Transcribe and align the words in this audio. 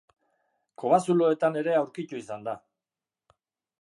Kobazuloetan 0.83 1.59
ere 1.63 1.75
aurkitu 1.81 2.21
izan 2.23 2.49
da. 2.49 2.57